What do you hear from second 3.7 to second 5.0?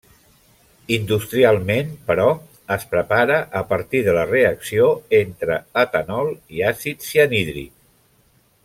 partir de la reacció